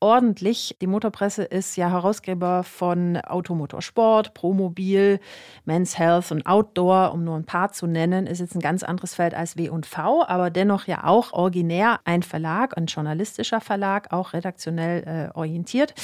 [0.00, 0.76] ordentlich.
[0.80, 5.20] Die Motorpresse ist ja Herausgeber von Automotorsport, Promobil,
[5.64, 8.26] Men's Health und Outdoor, um nur ein paar zu nennen.
[8.26, 12.76] Ist jetzt ein ganz anderes Feld als W&V, aber dennoch ja auch originär ein Verlag,
[12.76, 15.94] ein journalistischer Verlag, auch redaktionell äh, orientiert.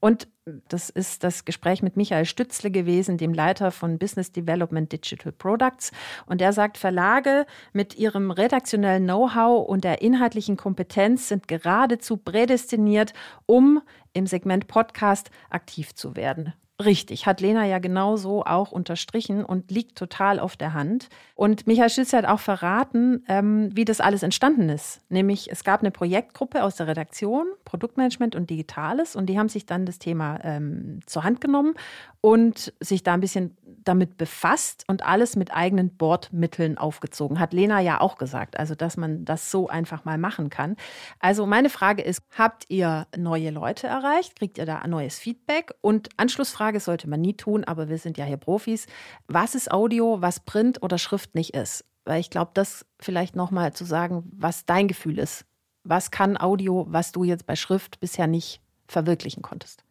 [0.00, 0.28] Und
[0.68, 5.92] das ist das Gespräch mit Michael Stützle gewesen, dem Leiter von Business Development Digital Products.
[6.26, 13.12] Und er sagt, Verlage mit ihrem redaktionellen Know-how und der inhaltlichen Kompetenz sind geradezu prädestiniert,
[13.46, 13.82] um
[14.12, 16.54] im Segment Podcast aktiv zu werden.
[16.80, 21.08] Richtig, hat Lena ja genauso auch unterstrichen und liegt total auf der Hand.
[21.34, 25.00] Und Michael Schütze hat auch verraten, ähm, wie das alles entstanden ist.
[25.08, 29.66] Nämlich, es gab eine Projektgruppe aus der Redaktion, Produktmanagement und Digitales, und die haben sich
[29.66, 31.74] dann das Thema ähm, zur Hand genommen
[32.20, 37.40] und sich da ein bisschen damit befasst und alles mit eigenen Bordmitteln aufgezogen.
[37.40, 40.76] Hat Lena ja auch gesagt, also dass man das so einfach mal machen kann.
[41.20, 44.36] Also meine Frage ist, habt ihr neue Leute erreicht?
[44.36, 45.72] Kriegt ihr da neues Feedback?
[45.80, 48.86] Und Anschlussfrage sollte man nie tun, aber wir sind ja hier Profis.
[49.26, 51.84] Was ist Audio, was Print oder Schrift nicht ist?
[52.04, 55.44] Weil ich glaube, das vielleicht nochmal zu sagen, was dein Gefühl ist.
[55.84, 59.84] Was kann Audio, was du jetzt bei Schrift bisher nicht verwirklichen konntest?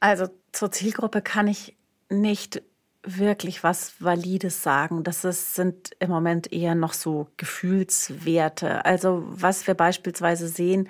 [0.00, 1.76] Also zur Zielgruppe kann ich
[2.10, 2.62] nicht
[3.02, 5.04] wirklich was Valides sagen.
[5.04, 8.84] Das ist, sind im Moment eher noch so Gefühlswerte.
[8.84, 10.88] Also was wir beispielsweise sehen,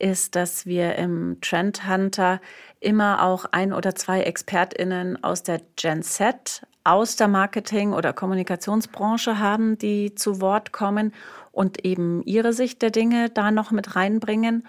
[0.00, 2.40] ist, dass wir im Trend Hunter
[2.80, 9.38] immer auch ein oder zwei ExpertInnen aus der Gen Z, aus der Marketing- oder Kommunikationsbranche
[9.38, 11.12] haben, die zu Wort kommen
[11.52, 14.66] und eben ihre Sicht der Dinge da noch mit reinbringen.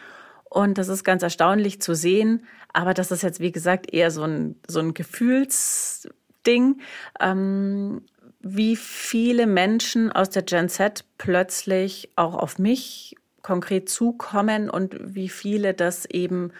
[0.49, 2.45] Und das ist ganz erstaunlich zu sehen.
[2.73, 6.81] Aber das ist jetzt, wie gesagt, eher so ein, so ein Gefühlsding.
[7.19, 8.01] Ähm,
[8.41, 15.29] wie viele Menschen aus der Gen Z plötzlich auch auf mich konkret zukommen und wie
[15.29, 16.51] viele das eben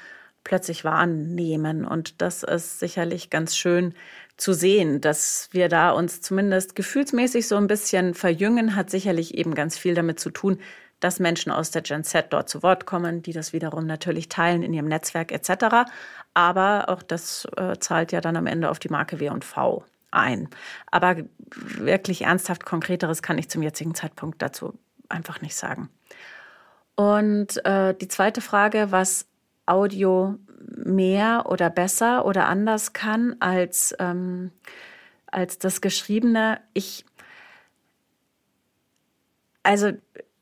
[0.44, 1.86] plötzlich wahrnehmen.
[1.86, 3.94] Und das ist sicherlich ganz schön
[4.38, 9.54] zu sehen, dass wir da uns zumindest gefühlsmäßig so ein bisschen verjüngen, hat sicherlich eben
[9.54, 10.60] ganz viel damit zu tun,
[11.00, 14.64] dass Menschen aus der Gen Z dort zu Wort kommen, die das wiederum natürlich teilen
[14.64, 15.90] in ihrem Netzwerk etc.
[16.34, 20.50] Aber auch das äh, zahlt ja dann am Ende auf die Marke W&V ein.
[20.92, 21.18] Aber
[21.56, 24.78] wirklich ernsthaft Konkreteres kann ich zum jetzigen Zeitpunkt dazu
[25.10, 25.90] einfach nicht sagen.
[27.02, 29.26] Und äh, die zweite Frage, was
[29.66, 30.38] Audio
[30.68, 34.52] mehr oder besser oder anders kann als, ähm,
[35.26, 36.60] als das Geschriebene.
[36.74, 37.04] Ich,
[39.64, 39.94] also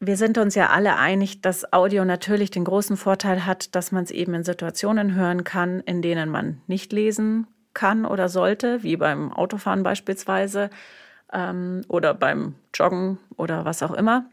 [0.02, 4.04] wir sind uns ja alle einig, dass Audio natürlich den großen Vorteil hat, dass man
[4.04, 8.98] es eben in Situationen hören kann, in denen man nicht lesen kann oder sollte, wie
[8.98, 10.72] beim Autofahren beispielsweise
[11.32, 14.26] ähm, oder beim Joggen oder was auch immer,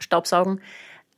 [0.00, 0.60] Staubsaugen.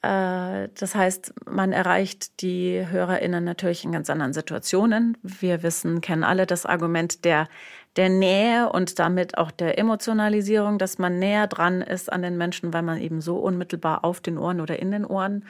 [0.02, 5.16] Äh, das heißt, man erreicht die HörerInnen natürlich in ganz anderen Situationen.
[5.22, 7.48] Wir wissen, kennen alle das Argument der,
[7.96, 12.72] der Nähe und damit auch der Emotionalisierung, dass man näher dran ist an den Menschen,
[12.72, 15.44] weil man eben so unmittelbar auf den Ohren oder in den Ohren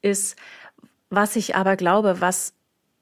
[0.00, 0.36] ist.
[1.10, 2.54] Was ich aber glaube, was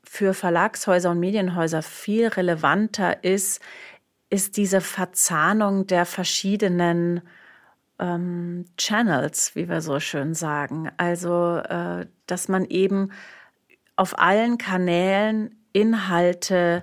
[0.05, 3.61] für Verlagshäuser und Medienhäuser viel relevanter ist,
[4.29, 7.23] ist diese Verzahnung der verschiedenen
[8.01, 10.91] ähm, Channels, wie wir so schön sagen.
[10.97, 13.13] Also, äh, dass man eben
[13.97, 16.83] auf allen Kanälen Inhalte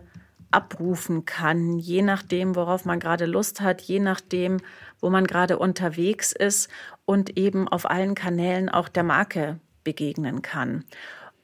[0.51, 4.57] abrufen kann, je nachdem, worauf man gerade Lust hat, je nachdem,
[5.01, 6.69] wo man gerade unterwegs ist
[7.05, 10.85] und eben auf allen Kanälen auch der Marke begegnen kann.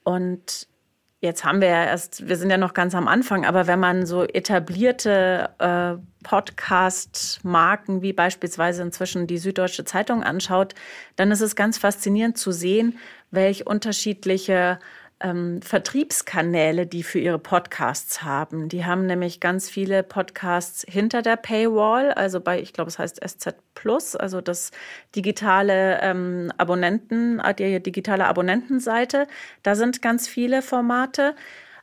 [0.04, 0.68] Und
[1.24, 4.04] Jetzt haben wir ja erst, wir sind ja noch ganz am Anfang, aber wenn man
[4.04, 10.74] so etablierte äh, Podcast-Marken wie beispielsweise inzwischen die Süddeutsche Zeitung anschaut,
[11.16, 12.98] dann ist es ganz faszinierend zu sehen,
[13.30, 14.78] welch unterschiedliche
[15.24, 18.68] ähm, Vertriebskanäle, die für ihre Podcasts haben.
[18.68, 23.20] Die haben nämlich ganz viele Podcasts hinter der Paywall, also bei, ich glaube, es heißt
[23.26, 24.70] SZ Plus, also das
[25.16, 29.26] digitale ähm, Abonnenten, äh, die digitale Abonnentenseite.
[29.62, 31.34] Da sind ganz viele Formate.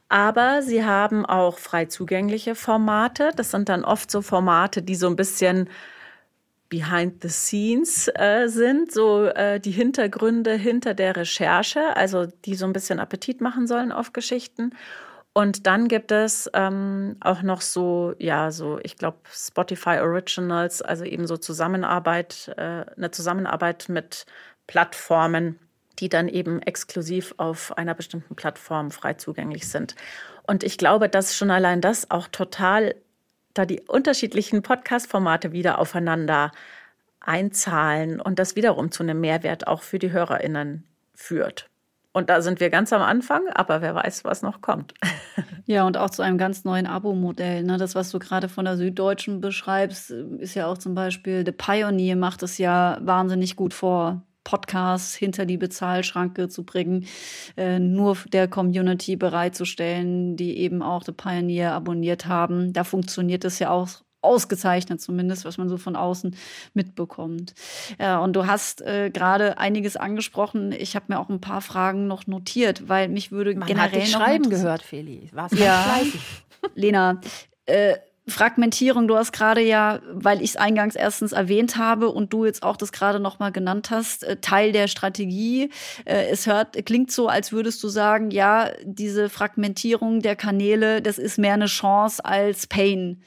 [0.07, 3.31] Aber sie haben auch frei zugängliche Formate.
[3.37, 5.69] Das sind dann oft so Formate, die so ein bisschen
[6.71, 12.65] behind the scenes äh, sind, so äh, die Hintergründe hinter der Recherche, also die so
[12.65, 14.71] ein bisschen Appetit machen sollen auf Geschichten.
[15.33, 21.03] Und dann gibt es ähm, auch noch so, ja, so, ich glaube, Spotify Originals, also
[21.03, 24.25] eben so Zusammenarbeit, äh, eine Zusammenarbeit mit
[24.65, 25.59] Plattformen,
[25.99, 29.95] die dann eben exklusiv auf einer bestimmten Plattform frei zugänglich sind.
[30.47, 32.95] Und ich glaube, dass schon allein das auch total
[33.53, 36.51] da die unterschiedlichen Podcast-Formate wieder aufeinander
[37.19, 40.83] einzahlen und das wiederum zu einem Mehrwert auch für die HörerInnen
[41.13, 41.69] führt.
[42.13, 44.93] Und da sind wir ganz am Anfang, aber wer weiß, was noch kommt.
[45.67, 47.63] Ja, und auch zu einem ganz neuen Abo-Modell.
[47.63, 47.77] Ne?
[47.77, 52.17] Das, was du gerade von der Süddeutschen beschreibst, ist ja auch zum Beispiel, The Pioneer
[52.17, 54.21] macht es ja wahnsinnig gut vor.
[54.43, 57.05] Podcasts hinter die Bezahlschranke zu bringen,
[57.57, 62.73] äh, nur der Community bereitzustellen, die eben auch The Pioneer abonniert haben.
[62.73, 63.89] Da funktioniert es ja auch
[64.21, 66.35] ausgezeichnet zumindest, was man so von außen
[66.73, 67.53] mitbekommt.
[67.99, 70.71] Ja, und du hast äh, gerade einiges angesprochen.
[70.71, 73.95] Ich habe mir auch ein paar Fragen noch notiert, weil mich würde man generell hat
[73.95, 75.29] dich noch schreiben gehört, Feli.
[75.33, 76.21] Warst ja, fleißig.
[76.75, 77.19] Lena,
[77.65, 77.95] äh,
[78.27, 82.61] Fragmentierung, du hast gerade ja, weil ich es eingangs erstens erwähnt habe und du jetzt
[82.61, 85.71] auch das gerade noch mal genannt hast, äh, Teil der Strategie.
[86.05, 91.17] Äh, es hört klingt so, als würdest du sagen, ja, diese Fragmentierung der Kanäle, das
[91.17, 93.23] ist mehr eine Chance als Pain.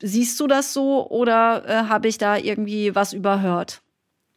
[0.00, 3.82] Siehst du das so oder äh, habe ich da irgendwie was überhört?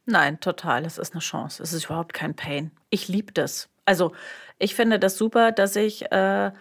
[0.06, 0.86] Nein, total.
[0.86, 1.62] Es ist eine Chance.
[1.64, 2.72] Es ist überhaupt kein Pain.
[2.90, 3.70] Ich liebe das.
[3.86, 4.14] Also
[4.60, 6.52] ich finde das super, dass ich äh,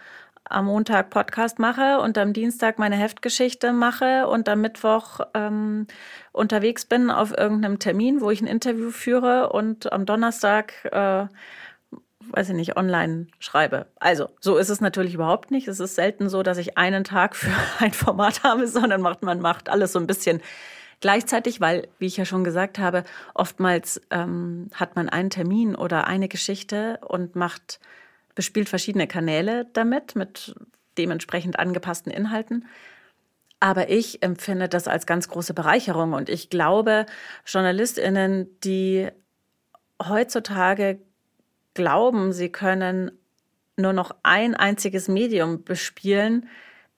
[0.51, 5.87] am Montag Podcast mache und am Dienstag meine Heftgeschichte mache und am Mittwoch ähm,
[6.33, 11.27] unterwegs bin auf irgendeinem Termin, wo ich ein Interview führe und am Donnerstag, äh,
[12.33, 13.87] weiß ich nicht, online schreibe.
[14.01, 15.69] Also, so ist es natürlich überhaupt nicht.
[15.69, 19.41] Es ist selten so, dass ich einen Tag für ein Format habe, sondern macht, man
[19.41, 20.43] macht alles so ein bisschen
[21.01, 26.09] gleichzeitig, weil, wie ich ja schon gesagt habe, oftmals ähm, hat man einen Termin oder
[26.09, 27.81] eine Geschichte und macht
[28.41, 30.55] bespielt verschiedene Kanäle damit, mit
[30.97, 32.67] dementsprechend angepassten Inhalten.
[33.61, 37.05] Aber ich empfinde das als ganz große Bereicherung und ich glaube,
[37.45, 39.09] Journalistinnen, die
[40.03, 41.03] heutzutage
[41.75, 43.11] glauben, sie können
[43.77, 46.49] nur noch ein einziges Medium bespielen,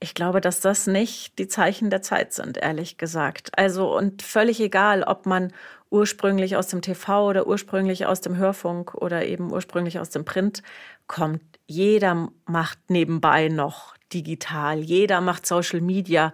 [0.02, 3.56] Ich glaube, dass das nicht die Zeichen der Zeit sind, ehrlich gesagt.
[3.56, 5.52] Also und völlig egal, ob man
[5.90, 10.64] ursprünglich aus dem TV oder ursprünglich aus dem Hörfunk oder eben ursprünglich aus dem Print
[11.06, 11.42] kommt.
[11.68, 16.32] Jeder macht nebenbei noch digital, jeder macht Social Media.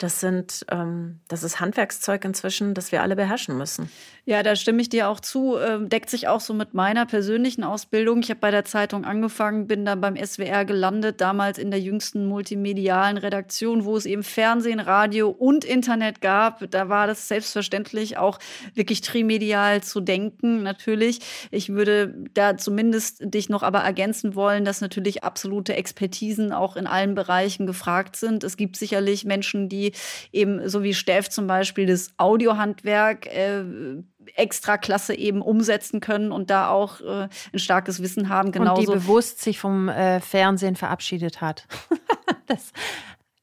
[0.00, 3.90] Das sind, ähm, das ist Handwerkszeug inzwischen, das wir alle beherrschen müssen.
[4.24, 5.58] Ja, da stimme ich dir auch zu.
[5.58, 8.20] Ähm, deckt sich auch so mit meiner persönlichen Ausbildung.
[8.20, 12.24] Ich habe bei der Zeitung angefangen, bin dann beim SWR gelandet, damals in der jüngsten
[12.24, 16.70] multimedialen Redaktion, wo es eben Fernsehen, Radio und Internet gab.
[16.70, 18.38] Da war das selbstverständlich auch
[18.74, 21.20] wirklich trimedial zu denken, natürlich.
[21.50, 26.86] Ich würde da zumindest dich noch aber ergänzen wollen, dass natürlich absolute Expertisen auch in
[26.86, 28.44] allen Bereichen gefragt sind.
[28.44, 29.89] Es gibt sicherlich Menschen, die
[30.32, 33.64] eben, so wie Steff zum Beispiel, das Audiohandwerk äh,
[34.34, 38.52] extra Klasse eben umsetzen können und da auch äh, ein starkes Wissen haben.
[38.52, 38.80] Genauso.
[38.80, 41.66] Und die bewusst sich vom äh, Fernsehen verabschiedet hat.
[42.46, 42.72] das,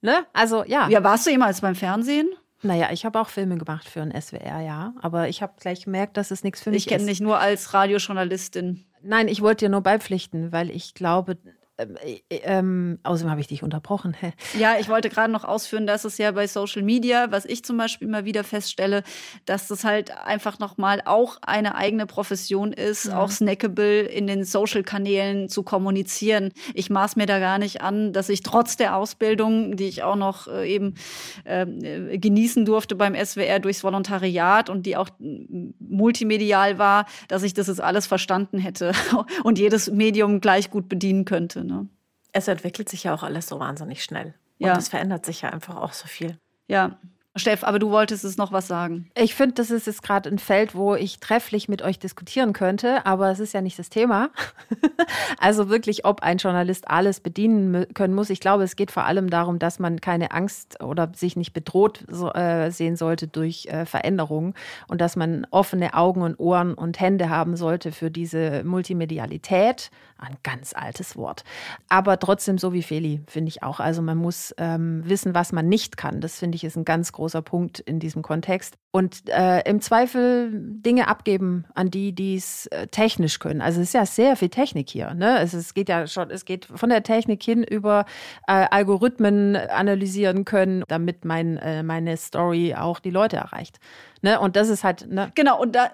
[0.01, 0.25] ne?
[0.33, 0.87] Also ja.
[0.89, 2.29] Ja, warst du jemals beim Fernsehen?
[2.63, 4.93] Naja, ich habe auch Filme gemacht für ein SWR, ja.
[5.01, 6.91] Aber ich habe gleich gemerkt, dass es nichts für mich ich ist.
[6.91, 8.85] Ich kenne dich nur als Radiojournalistin.
[9.03, 11.37] Nein, ich wollte dir nur beipflichten, weil ich glaube,
[11.77, 14.15] äh, ähm, außerdem habe ich dich unterbrochen.
[14.59, 17.77] ja, ich wollte gerade noch ausführen, dass es ja bei Social Media, was ich zum
[17.77, 19.03] Beispiel immer wieder feststelle,
[19.45, 23.19] dass das halt einfach nochmal auch eine eigene Profession ist, ja.
[23.19, 26.51] auch snackable in den Social-Kanälen zu kommunizieren.
[26.73, 30.15] Ich maß mir da gar nicht an, dass ich trotz der Ausbildung, die ich auch
[30.15, 30.95] noch äh, eben
[31.43, 37.67] äh, genießen durfte beim SWR durchs Volontariat und die auch multimedial war, dass ich das
[37.67, 38.93] jetzt alles verstanden hätte
[39.43, 41.66] und jedes Medium gleich gut bedienen könnte.
[41.67, 41.87] Ne?
[42.31, 44.33] Es entwickelt sich ja auch alles so wahnsinnig schnell.
[44.59, 44.77] Und ja.
[44.77, 46.39] es verändert sich ja einfach auch so viel.
[46.67, 46.99] Ja,
[47.39, 49.09] Steff, aber du wolltest es noch was sagen.
[49.15, 53.05] Ich finde, das ist jetzt gerade ein Feld, wo ich trefflich mit euch diskutieren könnte,
[53.05, 54.29] aber es ist ja nicht das Thema.
[55.39, 58.29] also wirklich, ob ein Journalist alles bedienen können muss.
[58.29, 62.03] Ich glaube, es geht vor allem darum, dass man keine Angst oder sich nicht bedroht
[62.09, 64.53] so, äh, sehen sollte durch äh, Veränderungen
[64.87, 69.91] und dass man offene Augen und Ohren und Hände haben sollte für diese Multimedialität.
[70.19, 71.43] Ein ganz altes Wort.
[71.89, 73.79] Aber trotzdem so wie Feli, finde ich auch.
[73.79, 76.21] Also man muss ähm, wissen, was man nicht kann.
[76.21, 78.77] Das finde ich ist ein ganz großes großer Punkt in diesem Kontext.
[78.91, 83.61] Und äh, im Zweifel Dinge abgeben an die, die es äh, technisch können.
[83.61, 85.13] Also es ist ja sehr viel Technik hier.
[85.13, 85.39] Ne?
[85.39, 88.05] Es, es geht ja schon, es geht von der Technik hin über
[88.47, 93.79] äh, Algorithmen analysieren können, damit mein, äh, meine Story auch die Leute erreicht.
[94.21, 94.39] Ne?
[94.39, 95.11] Und das ist halt.
[95.11, 95.31] Ne?
[95.35, 95.91] Genau, und da,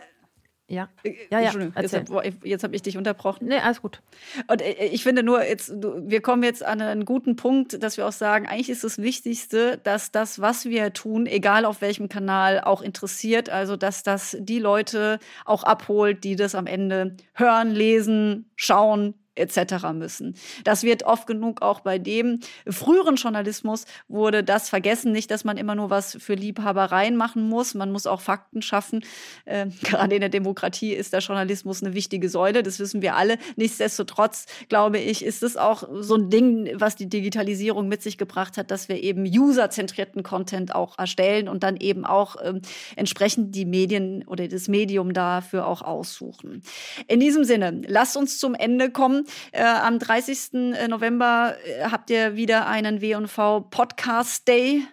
[0.68, 1.52] ja, äh, ja, ja.
[1.80, 1.98] Jetzt,
[2.44, 3.48] jetzt habe ich dich unterbrochen.
[3.48, 4.02] Nee, alles gut.
[4.48, 8.08] Und äh, ich finde nur, jetzt, wir kommen jetzt an einen guten Punkt, dass wir
[8.08, 12.62] auch sagen, eigentlich ist das Wichtigste, dass das, was wir tun, egal auf welchem Kanal,
[12.62, 13.50] auch interessiert.
[13.50, 19.94] Also, dass das die Leute auch abholt, die das am Ende hören, lesen, schauen, etc.
[19.94, 20.36] müssen.
[20.64, 25.58] Das wird oft genug auch bei dem früheren Journalismus wurde das vergessen, nicht, dass man
[25.58, 29.04] immer nur was für Liebhabereien machen muss, man muss auch Fakten schaffen.
[29.46, 33.38] Äh, gerade in der Demokratie ist der Journalismus eine wichtige Säule, das wissen wir alle.
[33.56, 38.58] Nichtsdestotrotz glaube ich, ist es auch so ein Ding, was die Digitalisierung mit sich gebracht
[38.58, 42.62] hat, dass wir eben userzentrierten Content auch erstellen und dann eben auch ähm,
[42.96, 46.62] entsprechend die Medien oder das Medium dafür auch aussuchen.
[47.08, 49.23] In diesem Sinne, lasst uns zum Ende kommen.
[49.52, 50.54] Äh, am 30.
[50.54, 54.86] Äh, November äh, habt ihr wieder einen W&V Podcast Day.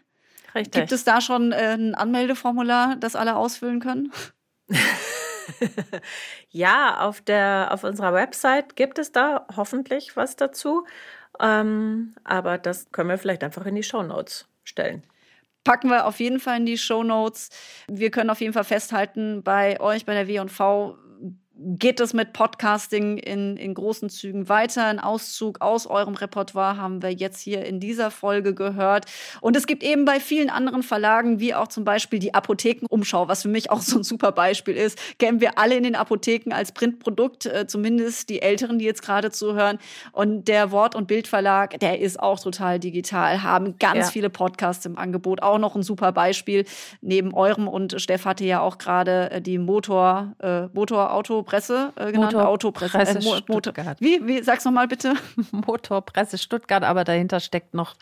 [0.54, 0.72] Richtig.
[0.72, 4.12] Gibt es da schon äh, ein Anmeldeformular, das alle ausfüllen können?
[6.50, 10.86] ja, auf, der, auf unserer Website gibt es da hoffentlich was dazu.
[11.38, 15.04] Ähm, aber das können wir vielleicht einfach in die Show Notes stellen
[15.64, 17.50] packen wir auf jeden Fall in die Show Notes.
[17.86, 20.96] Wir können auf jeden Fall festhalten, bei euch, bei der W&V
[21.62, 24.86] geht es mit Podcasting in, in großen Zügen weiter.
[24.86, 29.04] Ein Auszug aus eurem Repertoire haben wir jetzt hier in dieser Folge gehört.
[29.42, 33.42] Und es gibt eben bei vielen anderen Verlagen, wie auch zum Beispiel die Apothekenumschau, was
[33.42, 36.72] für mich auch so ein super Beispiel ist, kennen wir alle in den Apotheken als
[36.72, 39.78] Printprodukt, äh, zumindest die Älteren, die jetzt gerade zuhören.
[40.12, 44.04] Und der Wort- und Bildverlag, der ist auch total digital, haben ganz ja.
[44.06, 45.42] viele Podcasts im Angebot.
[45.42, 46.64] Auch noch ein super Beispiel
[47.02, 47.68] neben eurem.
[47.68, 52.48] Und Steff hatte ja auch gerade äh, die Motor, äh, Motorauto Presse äh, genannt, Motor
[52.48, 52.96] Autopresse.
[52.96, 53.74] Presse äh, Mo Motor.
[53.98, 55.14] Wie, wie, sag's nochmal bitte?
[55.50, 57.96] Motorpresse Stuttgart, aber dahinter steckt noch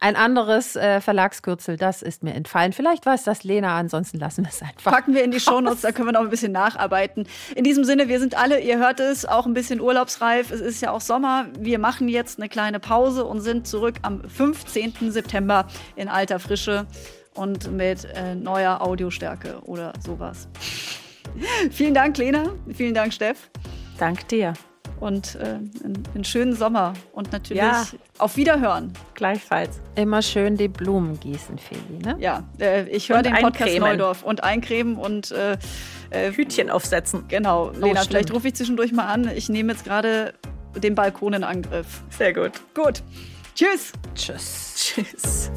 [0.00, 1.76] ein anderes äh, Verlagskürzel.
[1.76, 2.72] Das ist mir entfallen.
[2.72, 4.90] Vielleicht weiß das Lena, ansonsten lassen wir es einfach.
[4.90, 7.28] Packen wir in die Shownotes, da können wir noch ein bisschen nacharbeiten.
[7.54, 10.50] In diesem Sinne, wir sind alle, ihr hört es, auch ein bisschen urlaubsreif.
[10.50, 11.44] Es ist ja auch Sommer.
[11.58, 15.12] Wir machen jetzt eine kleine Pause und sind zurück am 15.
[15.12, 16.86] September in alter Frische
[17.34, 20.48] und mit äh, neuer Audiostärke oder sowas.
[21.70, 22.50] Vielen Dank, Lena.
[22.72, 23.50] Vielen Dank, Steff.
[23.98, 24.54] Dank dir.
[25.00, 25.58] und äh,
[26.14, 27.84] einen, schönen Sommer und natürlich ja.
[28.18, 28.92] auf Wiederhören.
[29.14, 29.80] Gleichfalls.
[29.96, 32.16] Immer schön die Blumen gießen, Feli, ne?
[32.18, 33.88] Ja, äh, ich höre den Podcast eincremen.
[33.90, 35.58] Neudorf und eincremen und äh,
[36.10, 37.24] äh, Hütchen aufsetzen.
[37.28, 39.30] Genau, oh, Lena, vielleicht rufe ich zwischendurch mal an.
[39.34, 40.34] Ich nehme jetzt gerade
[40.76, 42.02] den Balkon in Angriff.
[42.10, 42.52] Sehr gut.
[42.74, 43.02] Gut.
[43.54, 43.92] Tschüss.
[44.14, 44.74] Tschüss.
[44.76, 45.50] Tschüss.